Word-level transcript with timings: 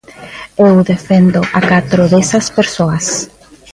Eu 0.67 0.75
defendo 0.91 1.39
a 1.57 1.61
catro 1.71 2.01
desas 2.11 2.47
persoas. 2.57 3.07